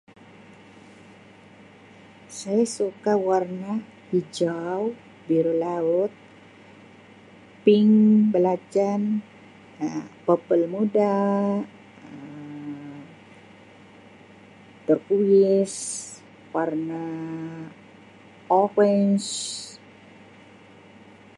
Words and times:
Saya 2.39 2.65
suka 2.77 3.13
warna 3.27 3.73
hijau, 4.09 4.81
biru 5.27 5.53
laut, 5.65 6.11
pink 7.63 7.93
belacan 8.33 9.01
Um, 9.85 10.03
purple 10.25 10.65
muda 10.73 11.13
Um, 12.09 12.95
terqouis 14.87 15.73
Um 16.25 16.49
warna 16.55 16.95
orange. 18.61 19.33